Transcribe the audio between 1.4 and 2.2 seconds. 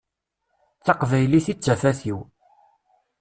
i d tafat-iw.